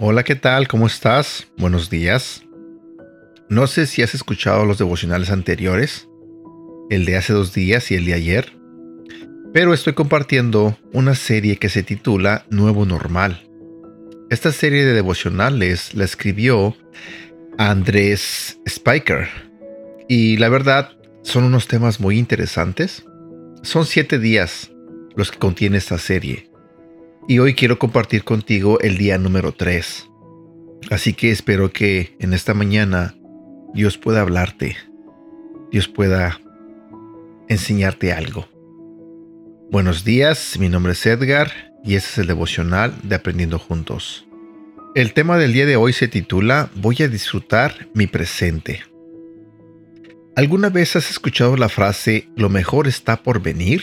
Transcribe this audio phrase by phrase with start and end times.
[0.00, 0.68] Hola, ¿qué tal?
[0.68, 1.48] ¿Cómo estás?
[1.56, 2.44] Buenos días.
[3.48, 6.08] No sé si has escuchado los devocionales anteriores,
[6.88, 8.52] el de hace dos días y el de ayer,
[9.52, 13.42] pero estoy compartiendo una serie que se titula Nuevo Normal.
[14.30, 16.76] Esta serie de devocionales la escribió
[17.58, 19.26] Andrés Spiker
[20.08, 20.92] y la verdad
[21.22, 23.04] son unos temas muy interesantes.
[23.62, 24.70] Son siete días
[25.16, 26.48] los que contiene esta serie
[27.30, 30.08] y hoy quiero compartir contigo el día número 3.
[30.90, 33.14] Así que espero que en esta mañana
[33.74, 34.78] Dios pueda hablarte,
[35.70, 36.40] Dios pueda
[37.48, 38.48] enseñarte algo.
[39.70, 41.52] Buenos días, mi nombre es Edgar
[41.84, 44.26] y este es el devocional de Aprendiendo Juntos.
[44.94, 48.84] El tema del día de hoy se titula Voy a disfrutar mi presente.
[50.34, 53.82] ¿Alguna vez has escuchado la frase lo mejor está por venir?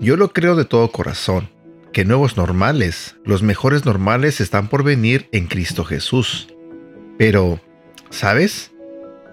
[0.00, 1.54] Yo lo creo de todo corazón
[1.96, 6.46] que nuevos normales, los mejores normales están por venir en Cristo Jesús.
[7.16, 7.58] Pero,
[8.10, 8.70] ¿sabes?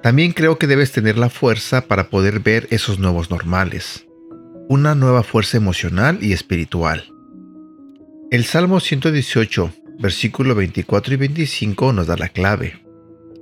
[0.02, 4.08] También creo que debes tener la fuerza para poder ver esos nuevos normales.
[4.70, 7.04] Una nueva fuerza emocional y espiritual.
[8.32, 12.82] El Salmo 118, versículo 24 y 25 nos da la clave.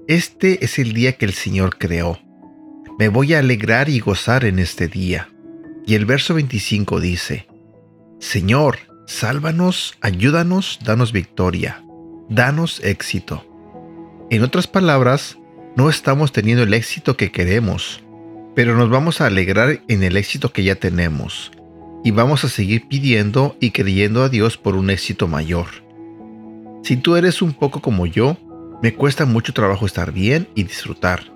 [0.08, 2.20] Este es el día que el Señor creó.
[2.98, 5.30] Me voy a alegrar y gozar en este día.
[5.86, 7.46] Y el verso 25 dice,
[8.20, 11.84] Señor, Sálvanos, ayúdanos, danos victoria,
[12.30, 13.46] danos éxito.
[14.30, 15.38] En otras palabras,
[15.76, 18.04] no estamos teniendo el éxito que queremos,
[18.56, 21.52] pero nos vamos a alegrar en el éxito que ya tenemos
[22.04, 25.68] y vamos a seguir pidiendo y creyendo a Dios por un éxito mayor.
[26.84, 28.38] Si tú eres un poco como yo,
[28.82, 31.32] me cuesta mucho trabajo estar bien y disfrutar.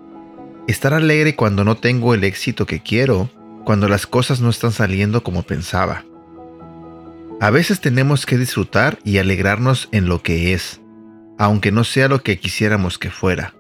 [0.67, 3.30] Estar alegre cuando no tengo el éxito que quiero,
[3.63, 6.03] cuando las cosas no están saliendo como pensaba.
[7.41, 10.81] A veces tenemos que disfrutar y alegrarnos en lo que es,
[11.38, 13.54] aunque no sea lo que quisiéramos que fuera.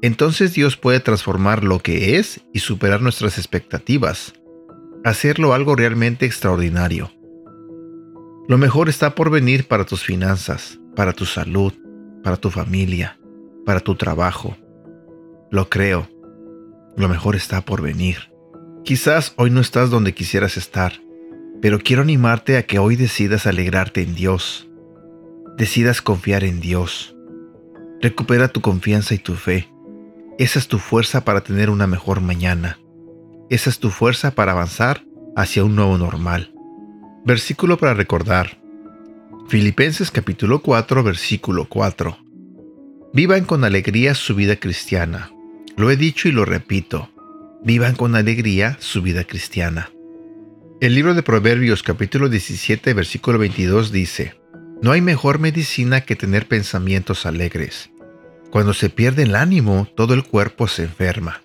[0.00, 4.32] Entonces Dios puede transformar lo que es y superar nuestras expectativas,
[5.04, 7.12] hacerlo algo realmente extraordinario.
[8.48, 11.74] Lo mejor está por venir para tus finanzas, para tu salud,
[12.24, 13.20] para tu familia,
[13.66, 14.56] para tu trabajo.
[15.50, 16.08] Lo creo.
[16.96, 18.32] Lo mejor está por venir.
[18.84, 20.94] Quizás hoy no estás donde quisieras estar
[21.62, 24.68] pero quiero animarte a que hoy decidas alegrarte en Dios.
[25.56, 27.14] Decidas confiar en Dios.
[28.00, 29.68] Recupera tu confianza y tu fe.
[30.40, 32.80] Esa es tu fuerza para tener una mejor mañana.
[33.48, 35.04] Esa es tu fuerza para avanzar
[35.36, 36.52] hacia un nuevo normal.
[37.24, 38.58] Versículo para recordar.
[39.48, 42.18] Filipenses capítulo 4 versículo 4.
[43.12, 45.30] Vivan con alegría su vida cristiana.
[45.76, 47.10] Lo he dicho y lo repito.
[47.62, 49.90] Vivan con alegría su vida cristiana.
[50.82, 54.34] El libro de Proverbios capítulo 17 versículo 22 dice,
[54.82, 57.92] No hay mejor medicina que tener pensamientos alegres.
[58.50, 61.40] Cuando se pierde el ánimo, todo el cuerpo se enferma.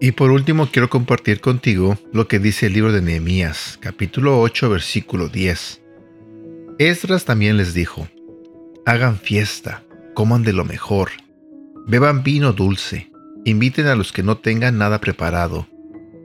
[0.00, 4.70] Y por último quiero compartir contigo lo que dice el libro de Nehemías, capítulo 8,
[4.70, 5.82] versículo 10.
[6.78, 8.08] Esdras también les dijo,
[8.86, 9.82] Hagan fiesta,
[10.14, 11.10] coman de lo mejor,
[11.86, 13.12] beban vino dulce,
[13.44, 15.68] inviten a los que no tengan nada preparado.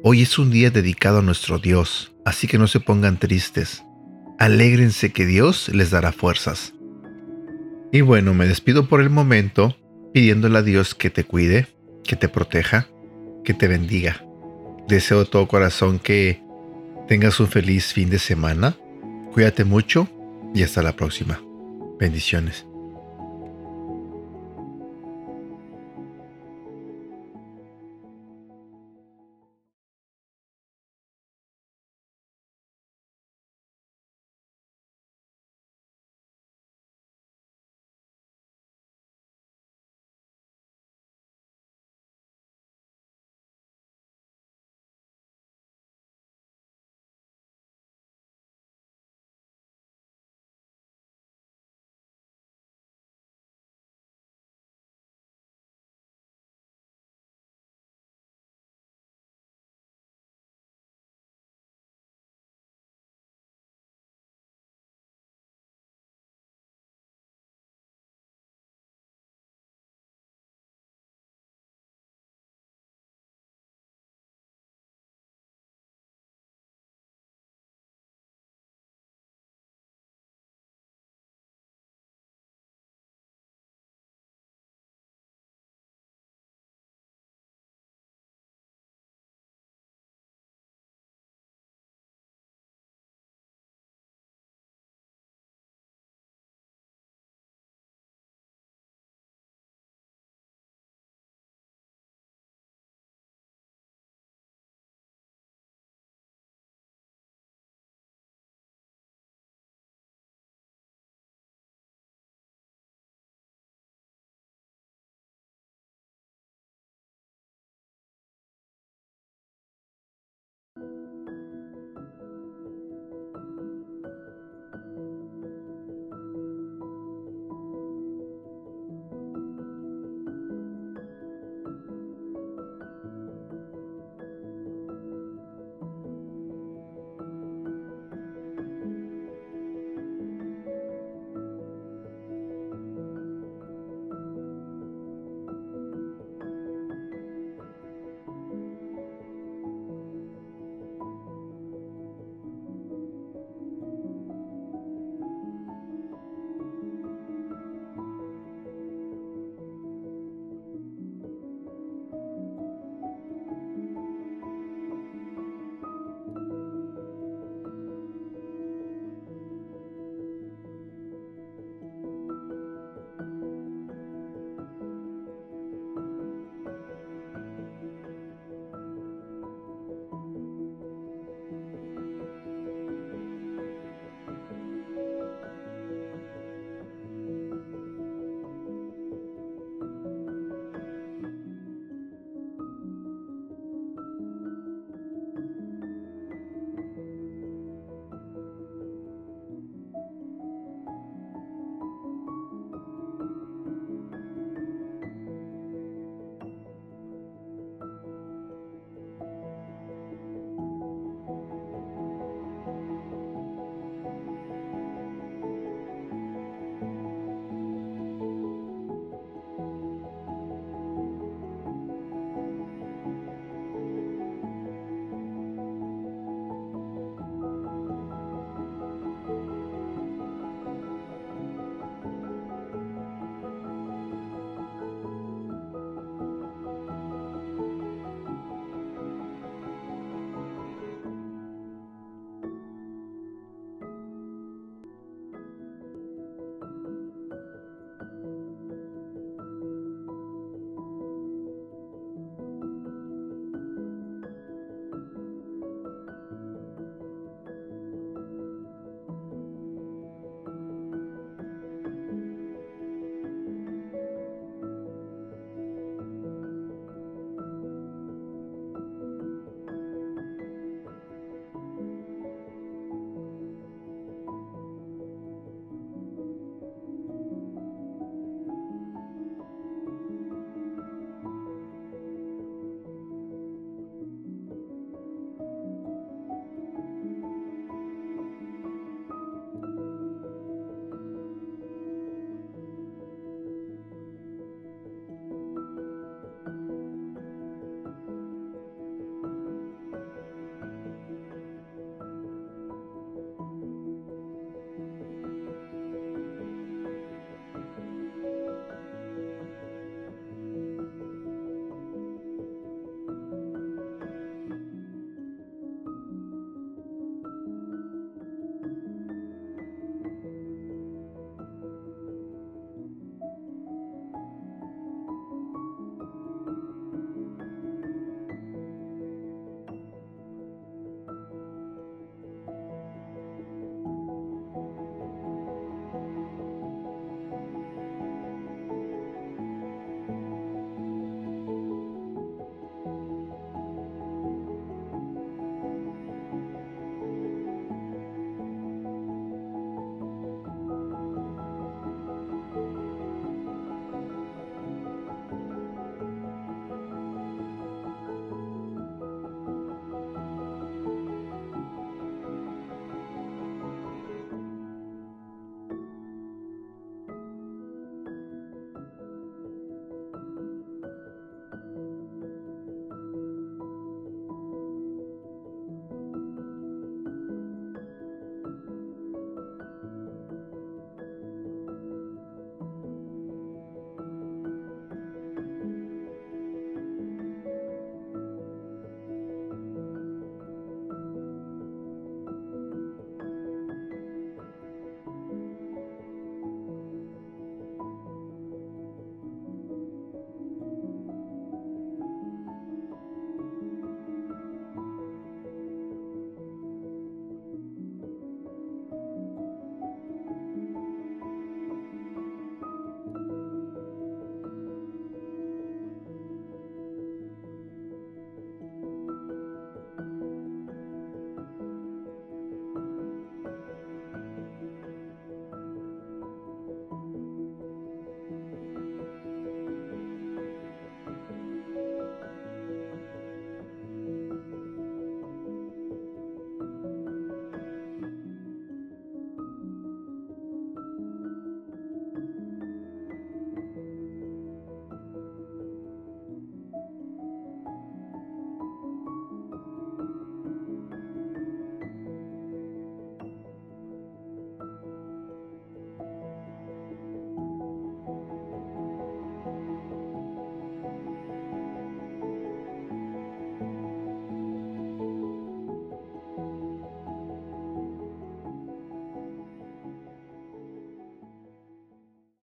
[0.01, 3.83] Hoy es un día dedicado a nuestro Dios, así que no se pongan tristes.
[4.37, 6.73] Alégrense que Dios les dará fuerzas.
[7.91, 9.75] Y bueno, me despido por el momento
[10.13, 11.67] pidiéndole a Dios que te cuide,
[12.05, 12.87] que te proteja,
[13.43, 14.23] que te bendiga.
[14.87, 16.41] Deseo de todo corazón que
[17.09, 18.77] tengas un feliz fin de semana.
[19.33, 20.07] Cuídate mucho
[20.55, 21.41] y hasta la próxima.
[21.99, 22.68] Bendiciones.